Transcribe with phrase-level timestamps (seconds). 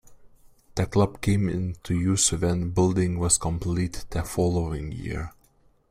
[0.73, 5.31] The club came into use when building was completed the following year.